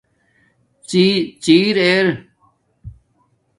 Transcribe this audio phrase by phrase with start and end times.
[0.87, 1.05] ڎی
[1.43, 2.11] ڎِر اری